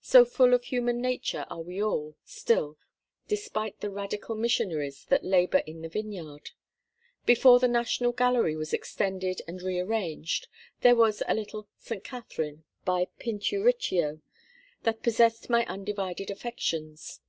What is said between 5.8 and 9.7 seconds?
the vineyard. Before the National Gallery was extended and